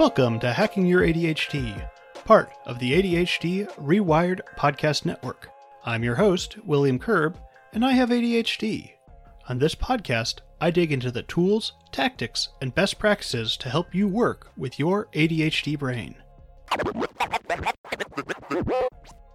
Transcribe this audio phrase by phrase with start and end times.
[0.00, 1.86] Welcome to Hacking Your ADHD,
[2.24, 5.50] part of the ADHD Rewired Podcast Network.
[5.84, 7.38] I'm your host, William Curb,
[7.74, 8.92] and I have ADHD.
[9.50, 14.08] On this podcast, I dig into the tools, tactics, and best practices to help you
[14.08, 16.14] work with your ADHD brain.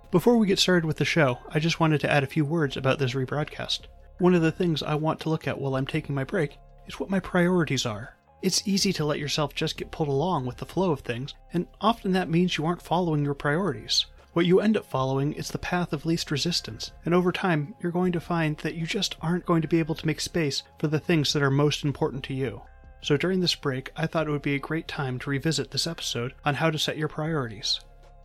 [0.09, 2.75] Before we get started with the show, I just wanted to add a few words
[2.75, 3.81] about this rebroadcast.
[4.17, 6.57] One of the things I want to look at while I'm taking my break
[6.87, 8.14] is what my priorities are.
[8.41, 11.67] It's easy to let yourself just get pulled along with the flow of things, and
[11.81, 14.05] often that means you aren't following your priorities.
[14.33, 17.91] What you end up following is the path of least resistance, and over time, you're
[17.91, 20.87] going to find that you just aren't going to be able to make space for
[20.87, 22.61] the things that are most important to you.
[23.01, 25.87] So during this break, I thought it would be a great time to revisit this
[25.87, 27.79] episode on how to set your priorities.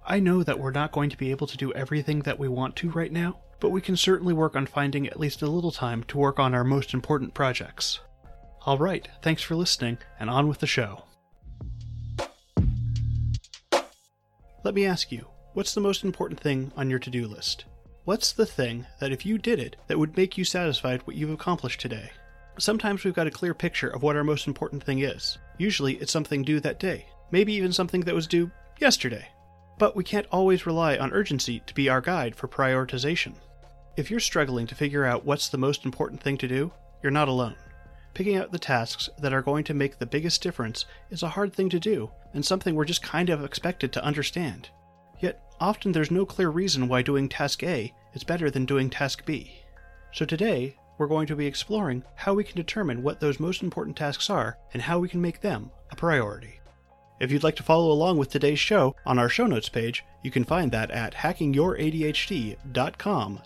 [0.04, 2.74] I know that we're not going to be able to do everything that we want
[2.76, 6.02] to right now, but we can certainly work on finding at least a little time
[6.04, 8.00] to work on our most important projects.
[8.66, 11.04] Alright, thanks for listening, and on with the show.
[14.62, 17.64] Let me ask you, what's the most important thing on your to do list?
[18.04, 21.30] What's the thing that if you did it, that would make you satisfied what you've
[21.30, 22.10] accomplished today?
[22.58, 25.38] Sometimes we've got a clear picture of what our most important thing is.
[25.56, 29.26] Usually it's something due that day, maybe even something that was due yesterday.
[29.78, 33.32] But we can't always rely on urgency to be our guide for prioritization.
[33.96, 36.70] If you're struggling to figure out what's the most important thing to do,
[37.02, 37.56] you're not alone.
[38.14, 41.52] Picking out the tasks that are going to make the biggest difference is a hard
[41.52, 44.70] thing to do, and something we're just kind of expected to understand.
[45.20, 49.24] Yet, often there's no clear reason why doing task A is better than doing task
[49.24, 49.60] B.
[50.12, 53.96] So today, we're going to be exploring how we can determine what those most important
[53.96, 56.60] tasks are and how we can make them a priority.
[57.20, 60.30] If you'd like to follow along with today's show on our show notes page, you
[60.30, 63.40] can find that at hackingyouradhd.com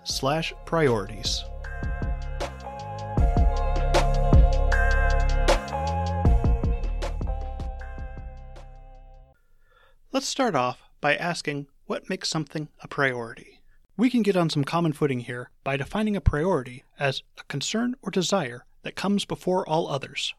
[10.25, 13.61] Let's start off by asking what makes something a priority.
[13.99, 17.95] We can get on some common footing here by defining a priority as a concern
[18.01, 20.35] or desire that comes before all others.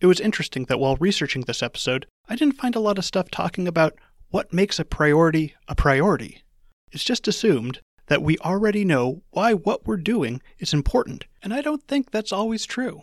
[0.00, 3.28] It was interesting that while researching this episode, I didn't find a lot of stuff
[3.28, 3.98] talking about
[4.30, 6.44] what makes a priority a priority.
[6.92, 11.60] It's just assumed that we already know why what we're doing is important, and I
[11.60, 13.02] don't think that's always true.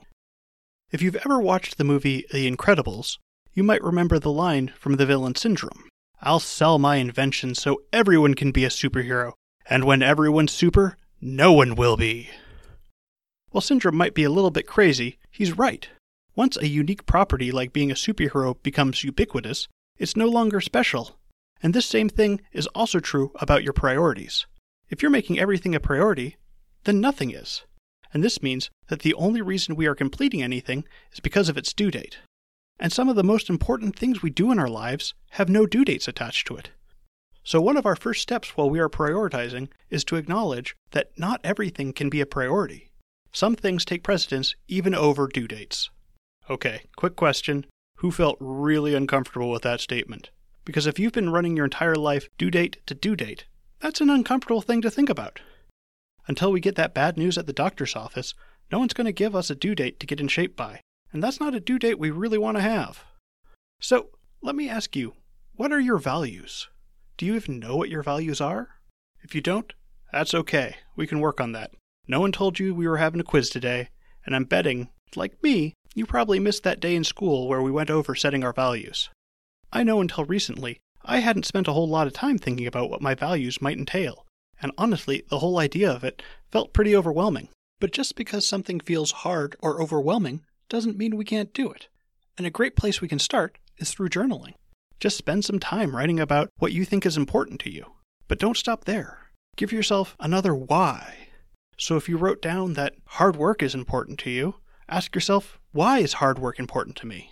[0.91, 3.17] If you've ever watched the movie The Incredibles,
[3.53, 5.90] you might remember the line from the villain Syndrome
[6.23, 9.33] I'll sell my invention so everyone can be a superhero,
[9.67, 12.29] and when everyone's super, no one will be.
[13.49, 15.89] While Syndrome might be a little bit crazy, he's right.
[16.35, 19.67] Once a unique property like being a superhero becomes ubiquitous,
[19.97, 21.17] it's no longer special.
[21.63, 24.45] And this same thing is also true about your priorities.
[24.89, 26.37] If you're making everything a priority,
[26.83, 27.63] then nothing is.
[28.13, 31.73] And this means that the only reason we are completing anything is because of its
[31.73, 32.19] due date
[32.81, 35.85] and some of the most important things we do in our lives have no due
[35.85, 36.71] dates attached to it.
[37.43, 41.41] So, one of our first steps while we are prioritizing is to acknowledge that not
[41.43, 42.91] everything can be a priority.
[43.31, 45.91] Some things take precedence even over due dates.
[46.49, 50.31] Okay, quick question Who felt really uncomfortable with that statement?
[50.65, 53.45] Because if you've been running your entire life due date to due date,
[53.79, 55.39] that's an uncomfortable thing to think about.
[56.27, 58.33] Until we get that bad news at the doctor's office,
[58.71, 60.81] no one's going to give us a due date to get in shape by
[61.11, 63.03] and that's not a due date we really want to have.
[63.79, 64.09] So,
[64.41, 65.13] let me ask you
[65.55, 66.69] what are your values?
[67.17, 68.69] Do you even know what your values are?
[69.21, 69.73] If you don't,
[70.11, 70.77] that's okay.
[70.95, 71.71] We can work on that.
[72.07, 73.89] No one told you we were having a quiz today,
[74.25, 77.89] and I'm betting, like me, you probably missed that day in school where we went
[77.89, 79.09] over setting our values.
[79.71, 83.01] I know until recently, I hadn't spent a whole lot of time thinking about what
[83.01, 84.25] my values might entail,
[84.61, 87.49] and honestly, the whole idea of it felt pretty overwhelming.
[87.79, 91.89] But just because something feels hard or overwhelming doesn't mean we can't do it.
[92.37, 94.53] And a great place we can start is through journaling.
[95.01, 97.91] Just spend some time writing about what you think is important to you.
[98.29, 99.17] But don't stop there.
[99.57, 101.27] Give yourself another why.
[101.77, 104.55] So if you wrote down that hard work is important to you,
[104.87, 107.31] ask yourself, why is hard work important to me?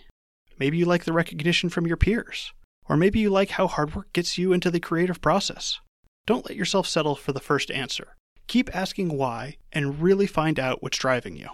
[0.58, 2.52] Maybe you like the recognition from your peers.
[2.90, 5.80] Or maybe you like how hard work gets you into the creative process.
[6.26, 8.16] Don't let yourself settle for the first answer.
[8.48, 11.48] Keep asking why and really find out what's driving you.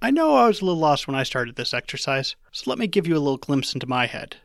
[0.00, 2.86] I know I was a little lost when I started this exercise, so let me
[2.86, 4.36] give you a little glimpse into my head.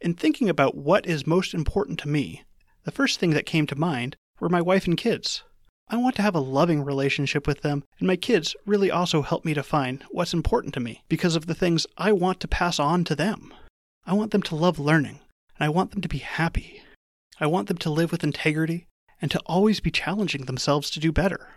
[0.00, 2.44] In thinking about what is most important to me,
[2.84, 5.42] the first thing that came to mind were my wife and kids.
[5.88, 9.44] I want to have a loving relationship with them, and my kids really also help
[9.44, 13.02] me define what's important to me because of the things I want to pass on
[13.04, 13.52] to them.
[14.06, 15.18] I want them to love learning,
[15.58, 16.82] and I want them to be happy.
[17.40, 18.86] I want them to live with integrity
[19.20, 21.48] and to always be challenging themselves to do better.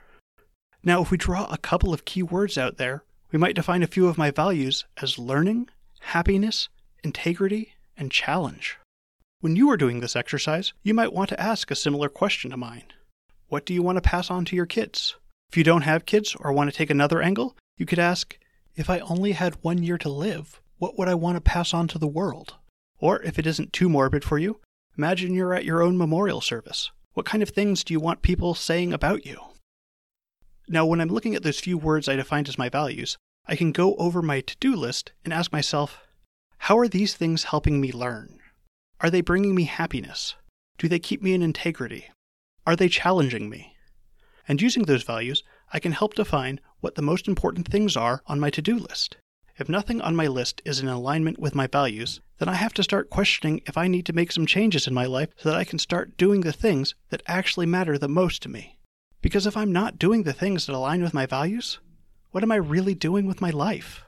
[0.83, 3.87] Now, if we draw a couple of key words out there we might define a
[3.87, 5.69] few of my values as learning,
[5.99, 6.69] happiness,
[7.03, 8.77] integrity, and challenge.
[9.39, 12.57] When you are doing this exercise, you might want to ask a similar question to
[12.57, 12.85] mine.
[13.49, 15.15] What do you want to pass on to your kids?
[15.49, 18.37] If you don't have kids or want to take another angle, you could ask,
[18.75, 21.87] if I only had one year to live, what would I want to pass on
[21.89, 22.55] to the world?
[22.99, 24.59] Or if it isn't too morbid for you,
[24.97, 26.91] imagine you're at your own memorial service.
[27.13, 29.39] What kind of things do you want people saying about you?
[30.69, 33.71] Now, when I'm looking at those few words I defined as my values, I can
[33.71, 35.99] go over my to do list and ask myself,
[36.57, 38.39] how are these things helping me learn?
[38.99, 40.35] Are they bringing me happiness?
[40.77, 42.07] Do they keep me in integrity?
[42.65, 43.77] Are they challenging me?
[44.47, 48.39] And using those values, I can help define what the most important things are on
[48.39, 49.17] my to do list.
[49.57, 52.83] If nothing on my list is in alignment with my values, then I have to
[52.83, 55.63] start questioning if I need to make some changes in my life so that I
[55.63, 58.76] can start doing the things that actually matter the most to me.
[59.27, 61.79] Because if I'm not doing the things that align with my values,
[62.31, 64.05] what am I really doing with my life?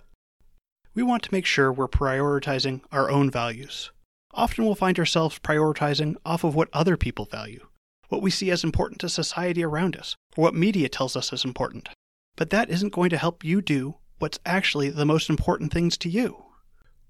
[0.94, 3.92] We want to make sure we're prioritizing our own values.
[4.34, 7.68] Often we'll find ourselves prioritizing off of what other people value,
[8.08, 11.44] what we see as important to society around us, or what media tells us is
[11.44, 11.90] important.
[12.38, 16.10] But that isn't going to help you do what's actually the most important things to
[16.10, 16.46] you.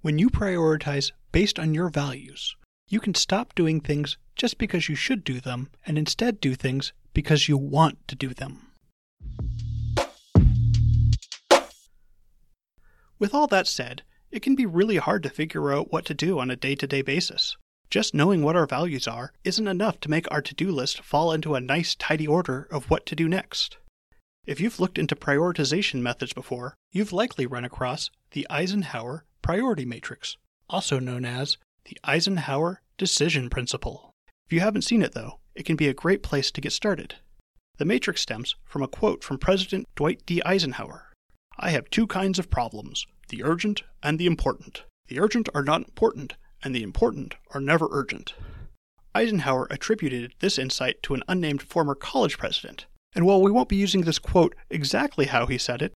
[0.01, 2.55] When you prioritize based on your values,
[2.87, 6.91] you can stop doing things just because you should do them and instead do things
[7.13, 8.67] because you want to do them.
[13.19, 16.39] With all that said, it can be really hard to figure out what to do
[16.39, 17.57] on a day to day basis.
[17.89, 21.31] Just knowing what our values are isn't enough to make our to do list fall
[21.33, 23.77] into a nice, tidy order of what to do next.
[24.45, 30.37] If you've looked into prioritization methods before, you've likely run across the Eisenhower Priority Matrix,
[30.69, 34.11] also known as the Eisenhower Decision Principle.
[34.45, 37.15] If you haven't seen it, though, it can be a great place to get started.
[37.79, 40.41] The matrix stems from a quote from President Dwight D.
[40.45, 41.11] Eisenhower
[41.59, 44.83] I have two kinds of problems the urgent and the important.
[45.09, 48.33] The urgent are not important, and the important are never urgent.
[49.13, 52.85] Eisenhower attributed this insight to an unnamed former college president.
[53.13, 55.91] And while we won't be using this quote exactly how he said it,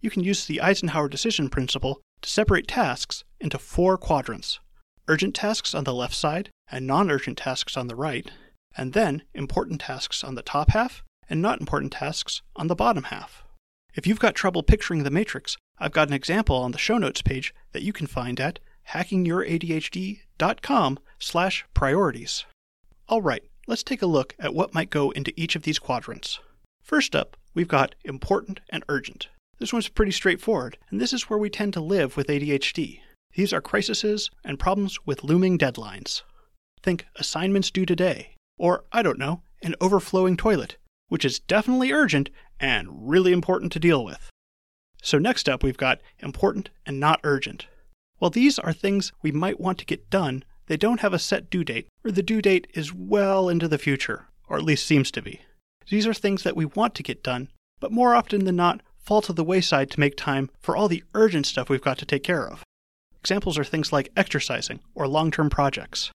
[0.00, 4.60] you can use the Eisenhower decision principle to separate tasks into four quadrants
[5.08, 8.30] urgent tasks on the left side and non urgent tasks on the right,
[8.78, 13.04] and then important tasks on the top half and not important tasks on the bottom
[13.04, 13.44] half.
[13.94, 17.20] If you've got trouble picturing the matrix, I've got an example on the show notes
[17.20, 18.60] page that you can find at
[18.90, 22.46] hackingyouradhd.com slash priorities.
[23.08, 26.38] All right, let's take a look at what might go into each of these quadrants.
[26.82, 29.28] First up, we've got important and urgent.
[29.58, 33.00] This one's pretty straightforward, and this is where we tend to live with ADHD.
[33.34, 36.22] These are crises and problems with looming deadlines.
[36.80, 40.76] Think assignments due today, or, I don't know, an overflowing toilet,
[41.08, 44.30] which is definitely urgent and really important to deal with.
[45.02, 47.66] So, next up, we've got important and not urgent.
[48.18, 51.48] While these are things we might want to get done, they don't have a set
[51.50, 55.10] due date, or the due date is well into the future, or at least seems
[55.12, 55.40] to be.
[55.88, 57.48] These are things that we want to get done,
[57.80, 61.04] but more often than not fall to the wayside to make time for all the
[61.14, 62.62] urgent stuff we've got to take care of.
[63.20, 66.10] Examples are things like exercising or long term projects.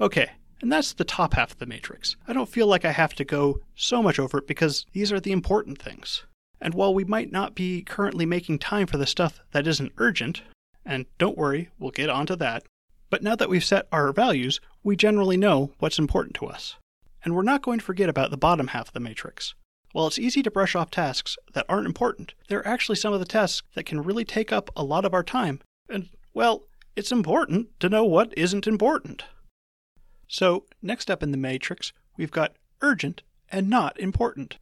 [0.00, 2.16] Okay, and that's the top half of the matrix.
[2.28, 5.20] I don't feel like I have to go so much over it because these are
[5.20, 6.24] the important things.
[6.60, 10.42] And while we might not be currently making time for the stuff that isn't urgent,
[10.84, 12.64] and don't worry, we'll get onto that,
[13.08, 16.76] but now that we've set our values, we generally know what's important to us.
[17.24, 19.54] And we're not going to forget about the bottom half of the matrix.
[19.92, 23.18] While it's easy to brush off tasks that aren't important, there are actually some of
[23.18, 25.60] the tasks that can really take up a lot of our time.
[25.88, 26.62] And, well,
[26.94, 29.24] it's important to know what isn't important.
[30.32, 34.58] So, next up in the matrix, we've got urgent and not important.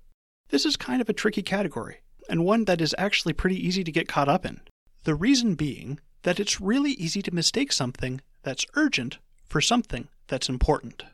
[0.48, 3.92] This is kind of a tricky category, and one that is actually pretty easy to
[3.92, 4.62] get caught up in.
[5.04, 10.48] The reason being that it's really easy to mistake something that's urgent for something that's
[10.48, 11.04] important.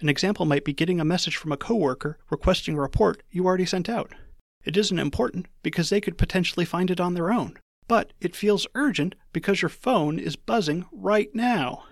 [0.00, 3.66] An example might be getting a message from a coworker requesting a report you already
[3.66, 4.14] sent out.
[4.64, 8.66] It isn't important because they could potentially find it on their own, but it feels
[8.74, 11.84] urgent because your phone is buzzing right now.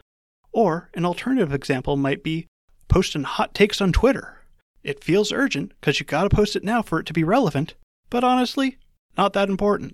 [0.56, 2.46] Or an alternative example might be
[2.88, 4.38] posting hot takes on Twitter.
[4.82, 7.74] It feels urgent because you gotta post it now for it to be relevant,
[8.08, 8.78] but honestly,
[9.18, 9.92] not that important.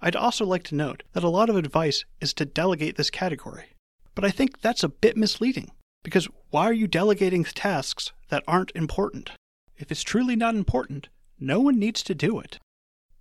[0.00, 3.66] I'd also like to note that a lot of advice is to delegate this category,
[4.14, 5.70] but I think that's a bit misleading
[6.02, 9.32] because why are you delegating tasks that aren't important?
[9.76, 12.58] If it's truly not important, no one needs to do it.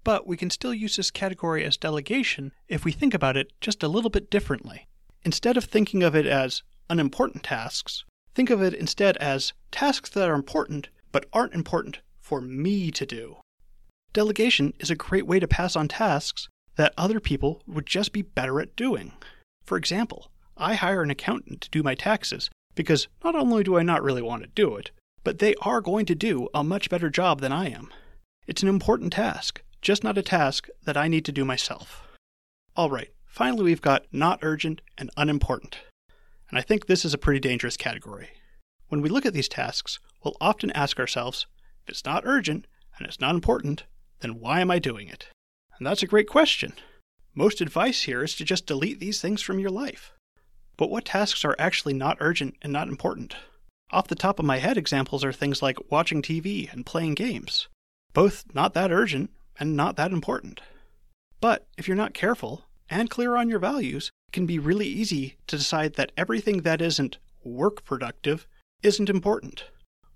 [0.05, 3.83] But we can still use this category as delegation if we think about it just
[3.83, 4.87] a little bit differently.
[5.25, 8.05] Instead of thinking of it as unimportant tasks,
[8.35, 13.07] think of it instead as tasks that are important but aren't important for me to
[13.07, 13.37] do.
[14.13, 18.21] Delegation is a great way to pass on tasks that other people would just be
[18.21, 19.13] better at doing.
[19.63, 23.83] For example, I hire an accountant to do my taxes because not only do I
[23.83, 24.91] not really want to do it,
[25.23, 27.91] but they are going to do a much better job than I am.
[28.45, 32.03] It's an important task, just not a task that I need to do myself.
[32.75, 35.79] All right, finally we've got not urgent and unimportant.
[36.49, 38.29] And I think this is a pretty dangerous category.
[38.87, 41.45] When we look at these tasks, we'll often ask ourselves
[41.83, 42.65] if it's not urgent
[42.97, 43.83] and it's not important,
[44.21, 45.27] then why am I doing it?
[45.77, 46.73] And that's a great question.
[47.33, 50.13] Most advice here is to just delete these things from your life.
[50.77, 53.35] But what tasks are actually not urgent and not important?
[53.91, 57.67] Off the top of my head, examples are things like watching TV and playing games.
[58.13, 60.61] Both not that urgent and not that important.
[61.41, 65.37] But if you're not careful and clear on your values, it can be really easy
[65.47, 68.47] to decide that everything that isn't work productive
[68.83, 69.65] isn't important.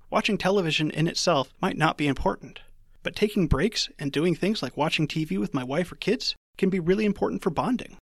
[0.10, 2.60] Watching television in itself might not be important,
[3.04, 6.70] but taking breaks and doing things like watching TV with my wife or kids can
[6.70, 7.98] be really important for bonding.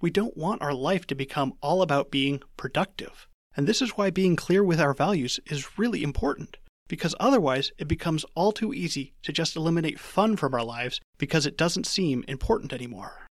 [0.00, 3.26] We don't want our life to become all about being productive.
[3.56, 6.56] And this is why being clear with our values is really important,
[6.88, 11.46] because otherwise it becomes all too easy to just eliminate fun from our lives because
[11.46, 13.26] it doesn't seem important anymore.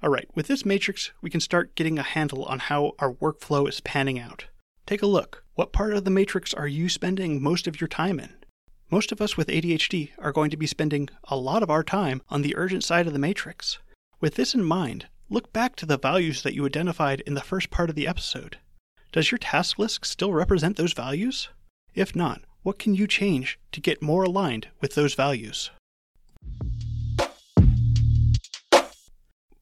[0.00, 3.68] All right, with this matrix, we can start getting a handle on how our workflow
[3.68, 4.46] is panning out.
[4.86, 5.42] Take a look.
[5.56, 8.32] What part of the matrix are you spending most of your time in?
[8.92, 12.22] Most of us with ADHD are going to be spending a lot of our time
[12.30, 13.80] on the urgent side of the matrix.
[14.20, 17.70] With this in mind, look back to the values that you identified in the first
[17.70, 18.58] part of the episode.
[19.10, 21.48] Does your task list still represent those values?
[21.94, 25.70] If not, what can you change to get more aligned with those values?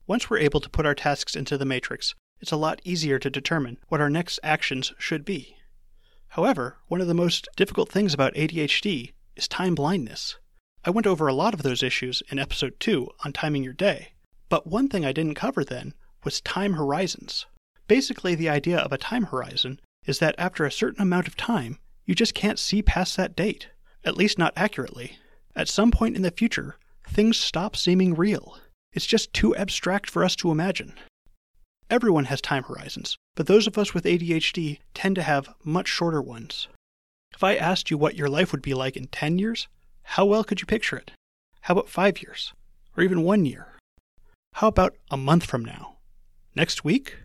[0.06, 3.28] Once we're able to put our tasks into the matrix, it's a lot easier to
[3.28, 5.56] determine what our next actions should be.
[6.28, 10.36] However, one of the most difficult things about ADHD is time blindness.
[10.84, 14.12] I went over a lot of those issues in episode 2 on timing your day,
[14.48, 17.46] but one thing I didn't cover then was time horizons.
[17.88, 21.78] Basically, the idea of a time horizon is that after a certain amount of time,
[22.04, 23.68] you just can't see past that date,
[24.04, 25.18] at least not accurately.
[25.56, 26.76] At some point in the future,
[27.08, 28.58] things stop seeming real.
[28.97, 30.95] It's just too abstract for us to imagine.
[31.91, 36.23] Everyone has time horizons, but those of us with ADHD tend to have much shorter
[36.23, 36.67] ones.
[37.35, 39.69] If I asked you what your life would be like in 10 years,
[40.03, 41.11] how well could you picture it?
[41.61, 42.55] How about 5 years?
[42.97, 43.75] Or even 1 year?
[44.55, 45.97] How about a month from now?
[46.55, 47.17] Next week?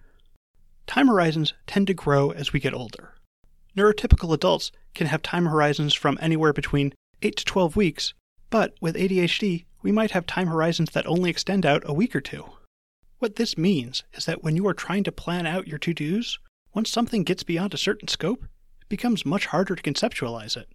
[0.88, 3.14] Time horizons tend to grow as we get older.
[3.78, 8.14] Neurotypical adults can have time horizons from anywhere between 8 to 12 weeks,
[8.50, 12.22] but with ADHD, we might have time horizons that only extend out a week or
[12.22, 12.46] two.
[13.20, 16.40] What this means is that when you are trying to plan out your to dos,
[16.74, 18.44] once something gets beyond a certain scope,
[18.82, 20.70] it becomes much harder to conceptualize it.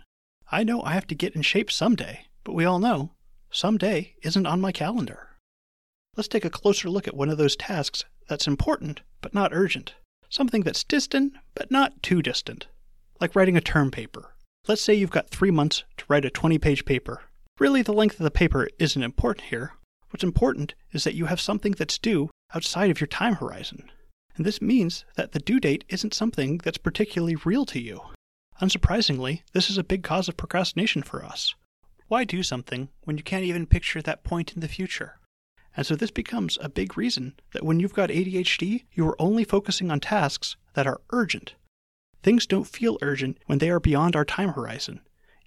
[0.50, 3.12] I know I have to get in shape someday, but we all know
[3.50, 5.30] someday isn't on my calendar.
[6.16, 9.94] Let's take a closer look at one of those tasks that's important but not urgent,
[10.28, 12.68] something that's distant but not too distant,
[13.20, 14.34] like writing a term paper.
[14.68, 17.22] Let's say you've got three months to write a 20 page paper.
[17.58, 19.72] Really, the length of the paper isn't important here.
[20.10, 23.90] What's important is that you have something that's due outside of your time horizon.
[24.36, 28.02] And this means that the due date isn't something that's particularly real to you.
[28.60, 31.54] Unsurprisingly, this is a big cause of procrastination for us.
[32.08, 35.18] Why do something when you can't even picture that point in the future?
[35.76, 39.44] And so this becomes a big reason that when you've got ADHD, you are only
[39.44, 41.54] focusing on tasks that are urgent.
[42.22, 45.00] Things don't feel urgent when they are beyond our time horizon,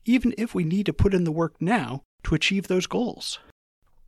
[0.09, 3.37] even if we need to put in the work now to achieve those goals.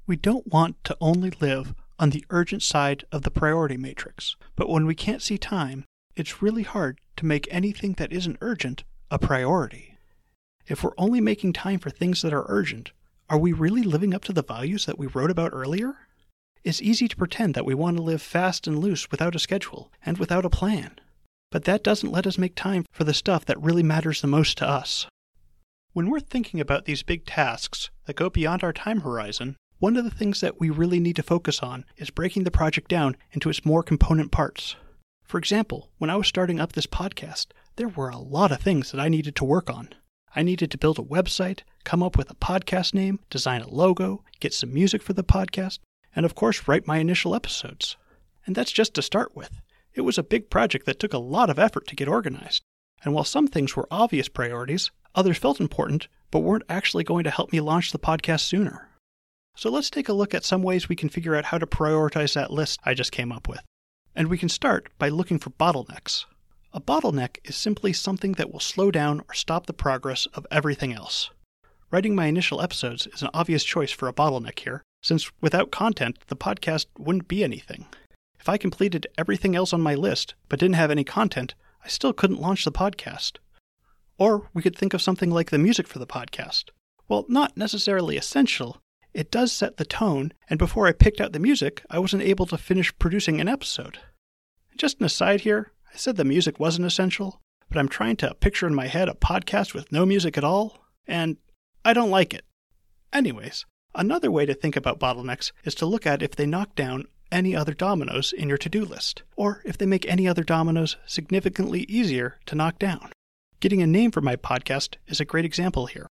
[0.08, 4.36] We don't want to only live on the urgent side of the priority matrix.
[4.56, 8.84] But when we can't see time, it's really hard to make anything that isn't urgent
[9.12, 10.00] a priority.
[10.68, 12.94] If we're only making time for things that are urgent,
[13.30, 16.08] are we really living up to the values that we wrote about earlier?
[16.64, 19.92] It's easy to pretend that we want to live fast and loose without a schedule
[20.04, 21.00] and without a plan.
[21.52, 24.58] But that doesn't let us make time for the stuff that really matters the most
[24.58, 25.06] to us.
[25.94, 30.06] When we're thinking about these big tasks that go beyond our time horizon, one of
[30.06, 33.50] the things that we really need to focus on is breaking the project down into
[33.50, 34.78] its more component parts.
[35.26, 38.92] For example, when I was starting up this podcast, there were a lot of things
[38.92, 39.90] that I needed to work on.
[40.34, 44.24] I needed to build a website, come up with a podcast name, design a logo,
[44.40, 45.80] get some music for the podcast,
[46.16, 47.98] and of course, write my initial episodes.
[48.46, 49.60] And that's just to start with.
[49.94, 52.62] It was a big project that took a lot of effort to get organized.
[53.04, 57.30] And while some things were obvious priorities, others felt important but weren't actually going to
[57.30, 58.90] help me launch the podcast sooner.
[59.56, 62.34] So let's take a look at some ways we can figure out how to prioritize
[62.34, 63.62] that list I just came up with.
[64.16, 66.26] And we can start by looking for bottlenecks.
[66.74, 70.94] A bottleneck is simply something that will slow down or stop the progress of everything
[70.94, 71.30] else.
[71.92, 76.18] Writing my initial episodes is an obvious choice for a bottleneck here, since without content,
[76.28, 77.88] the podcast wouldn't be anything.
[78.40, 81.54] If I completed everything else on my list but didn't have any content,
[81.84, 83.38] I still couldn't launch the podcast.
[84.22, 86.66] Or we could think of something like the music for the podcast.
[87.08, 88.78] Well, not necessarily essential.
[89.16, 92.46] It does set the tone, and before I picked out the music, I wasn't able
[92.46, 93.98] to finish producing an episode.
[94.78, 98.68] Just an aside here, I said the music wasn't essential, but I'm trying to picture
[98.68, 101.38] in my head a podcast with no music at all, and
[101.84, 102.46] I don't like it.
[103.12, 107.08] Anyways, another way to think about bottlenecks is to look at if they knock down
[107.32, 110.98] any other dominoes in your to do list, or if they make any other dominoes
[111.08, 113.10] significantly easier to knock down.
[113.62, 116.08] Getting a name for my podcast is a great example here.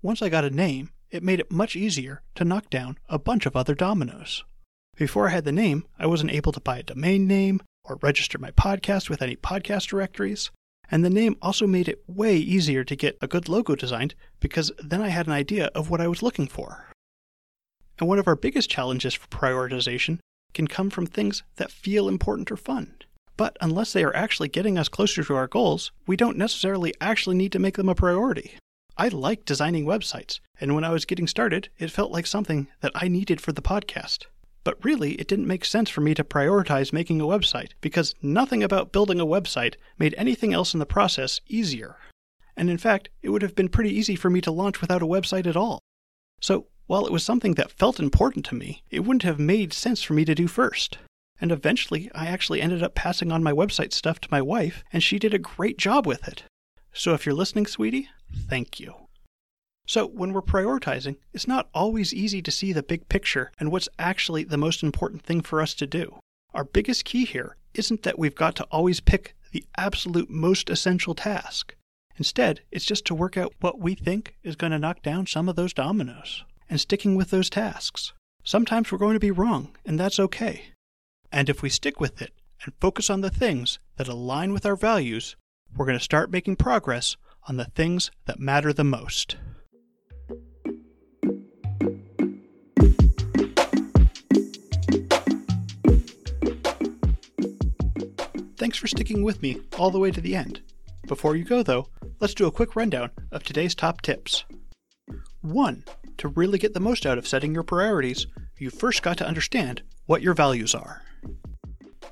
[0.00, 3.44] Once I got a name, it made it much easier to knock down a bunch
[3.44, 4.42] of other dominoes.
[4.96, 8.38] Before I had the name, I wasn't able to buy a domain name or register
[8.38, 10.50] my podcast with any podcast directories,
[10.90, 14.72] and the name also made it way easier to get a good logo designed because
[14.82, 16.86] then I had an idea of what I was looking for.
[17.98, 20.20] And one of our biggest challenges for prioritization
[20.54, 22.94] can come from things that feel important or fun.
[23.36, 27.36] But unless they are actually getting us closer to our goals, we don't necessarily actually
[27.36, 28.52] need to make them a priority.
[28.96, 32.92] I like designing websites, and when I was getting started, it felt like something that
[32.94, 34.26] I needed for the podcast.
[34.62, 38.62] But really, it didn't make sense for me to prioritize making a website because nothing
[38.62, 41.96] about building a website made anything else in the process easier.
[42.56, 45.06] And in fact, it would have been pretty easy for me to launch without a
[45.06, 45.80] website at all.
[46.40, 50.02] So, while it was something that felt important to me, it wouldn't have made sense
[50.02, 50.98] for me to do first.
[51.40, 55.02] And eventually, I actually ended up passing on my website stuff to my wife, and
[55.02, 56.44] she did a great job with it.
[56.92, 58.94] So if you're listening, sweetie, thank you.
[59.86, 63.88] So, when we're prioritizing, it's not always easy to see the big picture and what's
[63.98, 66.18] actually the most important thing for us to do.
[66.54, 71.14] Our biggest key here isn't that we've got to always pick the absolute most essential
[71.14, 71.74] task.
[72.16, 75.48] Instead, it's just to work out what we think is going to knock down some
[75.48, 78.12] of those dominoes and sticking with those tasks.
[78.42, 80.66] Sometimes we're going to be wrong, and that's okay.
[81.34, 82.32] And if we stick with it
[82.64, 85.34] and focus on the things that align with our values,
[85.76, 87.16] we're going to start making progress
[87.48, 89.34] on the things that matter the most.
[98.56, 100.62] Thanks for sticking with me all the way to the end.
[101.08, 101.88] Before you go, though,
[102.20, 104.44] let's do a quick rundown of today's top tips.
[105.40, 105.84] 1.
[106.18, 109.82] To really get the most out of setting your priorities, you first got to understand
[110.06, 111.02] what your values are.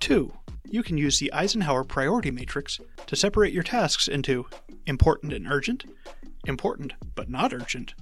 [0.01, 0.33] 2.
[0.71, 4.47] You can use the Eisenhower priority matrix to separate your tasks into
[4.87, 5.85] important and urgent,
[6.47, 7.95] important but not urgent,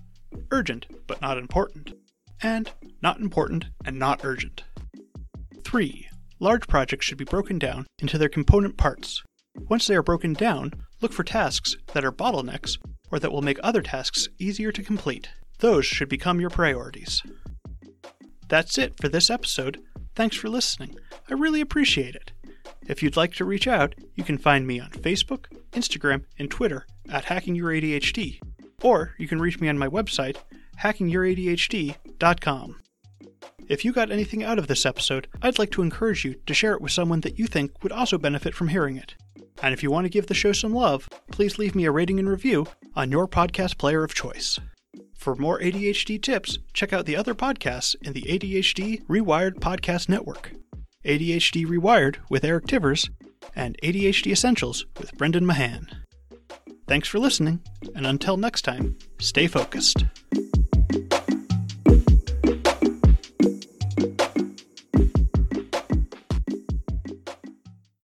[0.51, 1.93] urgent but not important,
[2.43, 2.71] and
[3.03, 4.65] not important and not urgent.
[5.65, 6.07] 3
[6.41, 9.23] large projects should be broken down into their component parts.
[9.69, 10.73] Once they are broken down,
[11.03, 12.79] look for tasks that are bottlenecks
[13.11, 15.29] or that will make other tasks easier to complete.
[15.59, 17.23] Those should become your priorities.
[18.51, 19.81] That's it for this episode.
[20.17, 20.97] Thanks for listening.
[21.31, 22.33] I really appreciate it.
[22.89, 26.85] If you'd like to reach out, you can find me on Facebook, Instagram, and Twitter
[27.09, 28.41] at HackingYourADHD,
[28.83, 30.37] or you can reach me on my website,
[30.83, 32.77] hackingYourADHD.com.
[33.69, 36.73] If you got anything out of this episode, I'd like to encourage you to share
[36.73, 39.15] it with someone that you think would also benefit from hearing it.
[39.63, 42.19] And if you want to give the show some love, please leave me a rating
[42.19, 44.59] and review on your podcast player of choice.
[45.21, 50.53] For more ADHD tips, check out the other podcasts in the ADHD Rewired Podcast Network
[51.05, 53.11] ADHD Rewired with Eric Tivers,
[53.55, 55.89] and ADHD Essentials with Brendan Mahan.
[56.89, 57.61] Thanks for listening,
[57.95, 60.07] and until next time, stay focused.